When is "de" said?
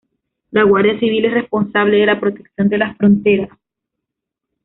1.97-2.07, 2.69-2.77